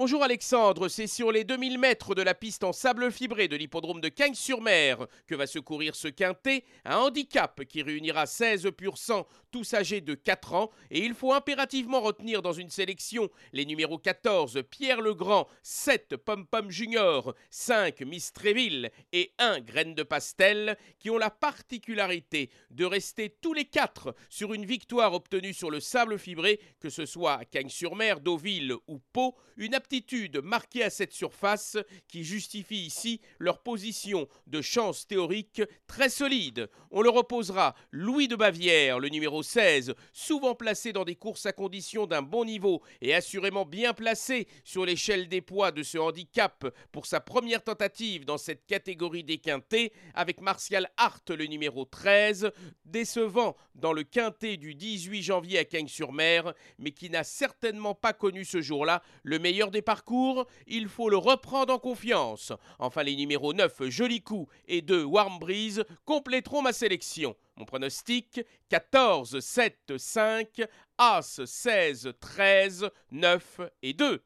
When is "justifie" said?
32.22-32.86